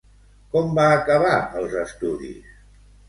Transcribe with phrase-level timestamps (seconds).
[0.53, 2.57] Com va acabar els estudis?